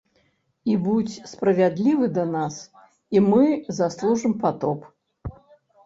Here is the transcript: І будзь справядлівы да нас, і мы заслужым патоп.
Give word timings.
І 0.71 0.77
будзь 0.85 1.17
справядлівы 1.33 2.09
да 2.17 2.23
нас, 2.33 2.59
і 3.19 3.25
мы 3.29 3.45
заслужым 3.81 4.33
патоп. 4.45 4.79